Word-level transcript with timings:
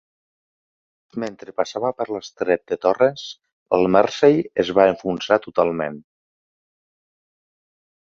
Mentre 1.23 1.53
passava 1.61 1.91
per 1.99 2.07
l'estret 2.15 2.65
de 2.73 2.79
Torres, 2.87 3.27
el 3.79 3.87
"Mersey" 3.99 4.43
es 4.67 4.75
va 4.81 4.89
enfonsar 4.97 5.41
totalment. 5.49 6.05